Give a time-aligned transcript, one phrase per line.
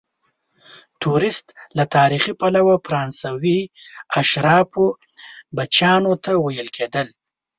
[1.01, 1.47] توریست
[1.77, 3.59] له تاریخي پلوه فرانسوي
[4.21, 4.85] اشرافو
[5.55, 7.07] بچیانو ته ویل کیدل.